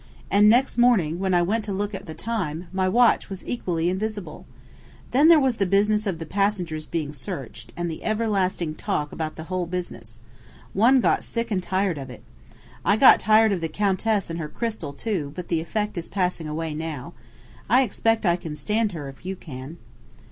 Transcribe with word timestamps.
And 0.31 0.49
next 0.49 0.79
morning, 0.79 1.19
when 1.19 1.35
I 1.35 1.43
wanted 1.43 1.65
to 1.65 1.73
look 1.73 1.93
at 1.93 2.07
the 2.07 2.15
time, 2.15 2.67
my 2.73 2.89
watch 2.89 3.29
was 3.29 3.45
equally 3.47 3.87
invisible. 3.87 4.47
Then 5.11 5.27
there 5.27 5.39
was 5.39 5.57
the 5.57 5.67
business 5.67 6.07
of 6.07 6.17
the 6.17 6.25
passengers 6.25 6.87
being 6.87 7.13
searched, 7.13 7.71
and 7.77 7.87
the 7.87 8.03
everlasting 8.03 8.73
talk 8.73 9.11
about 9.11 9.35
the 9.35 9.43
whole 9.43 9.67
business. 9.67 10.19
One 10.73 11.01
got 11.01 11.23
sick 11.23 11.51
and 11.51 11.61
tired 11.61 11.99
of 11.99 12.09
it. 12.09 12.23
I 12.83 12.97
got 12.97 13.19
tired 13.19 13.51
of 13.51 13.61
the 13.61 13.69
Countess 13.69 14.31
and 14.31 14.39
her 14.39 14.49
crystal, 14.49 14.91
too: 14.91 15.33
but 15.35 15.49
the 15.49 15.61
effect 15.61 15.95
is 15.99 16.09
passing 16.09 16.47
away 16.47 16.73
now. 16.73 17.13
I 17.69 17.83
expect 17.83 18.25
I 18.25 18.37
can 18.37 18.55
stand 18.55 18.93
her 18.93 19.07
if 19.07 19.23
you 19.23 19.35
can." 19.35 19.77